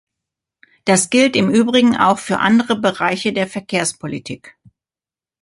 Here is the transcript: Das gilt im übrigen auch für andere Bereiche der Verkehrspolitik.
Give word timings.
Das 0.85 1.11
gilt 1.11 1.35
im 1.35 1.51
übrigen 1.51 1.95
auch 1.95 2.17
für 2.17 2.39
andere 2.39 2.75
Bereiche 2.75 3.33
der 3.33 3.45
Verkehrspolitik. 3.45 4.57